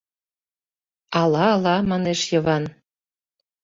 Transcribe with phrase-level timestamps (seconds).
[1.19, 2.63] —Ала, ала,— манеш Йыван.